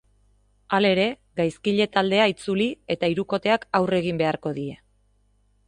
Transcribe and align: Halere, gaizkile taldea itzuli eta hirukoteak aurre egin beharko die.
Halere, 0.77 1.03
gaizkile 1.39 1.87
taldea 1.97 2.25
itzuli 2.33 2.67
eta 2.95 3.11
hirukoteak 3.13 3.69
aurre 3.81 4.01
egin 4.05 4.23
beharko 4.25 4.55
die. 4.59 4.81